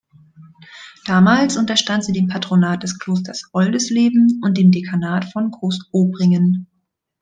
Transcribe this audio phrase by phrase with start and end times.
[1.05, 6.65] Damals unterstand sie dem Patronat des Klosters Oldisleben und dem Dekanat von Großobringen.